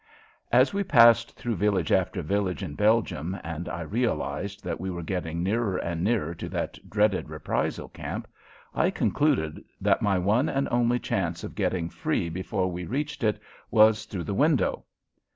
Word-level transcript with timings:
As 0.51 0.73
we 0.73 0.83
passed 0.83 1.33
through 1.37 1.57
village 1.57 1.91
after 1.91 2.23
village 2.23 2.63
in 2.63 2.73
Belgium 2.73 3.37
and 3.43 3.69
I 3.69 3.81
realized 3.81 4.63
that 4.63 4.79
we 4.81 4.89
were 4.89 5.03
getting 5.03 5.43
nearer 5.43 5.77
and 5.77 6.03
nearer 6.03 6.33
to 6.33 6.49
that 6.49 6.79
dreaded 6.89 7.29
reprisal 7.29 7.87
camp, 7.87 8.27
I 8.73 8.89
concluded 8.89 9.63
that 9.79 10.01
my 10.01 10.17
one 10.17 10.49
and 10.49 10.67
only 10.71 10.97
chance 10.97 11.43
of 11.43 11.53
getting 11.53 11.87
free 11.87 12.29
before 12.29 12.71
we 12.71 12.85
reached 12.87 13.23
it 13.23 13.39
was 13.69 14.05
through 14.05 14.23
the 14.23 14.33
window! 14.33 14.85